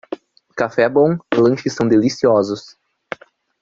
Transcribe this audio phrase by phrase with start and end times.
[0.57, 2.75] Café é bom, lanches são deliciosos.